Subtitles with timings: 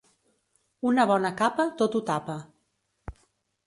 [0.93, 2.43] Una bona capa tot ho tapa.